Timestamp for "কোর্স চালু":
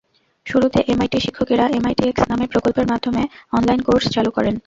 3.87-4.31